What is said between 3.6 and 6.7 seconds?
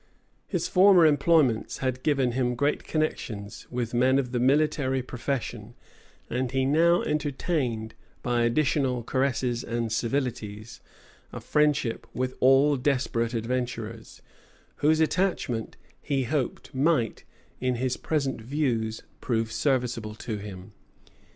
with men of the military profession; and he